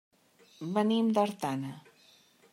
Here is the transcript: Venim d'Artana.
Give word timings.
Venim 0.77 1.13
d'Artana. 1.19 1.77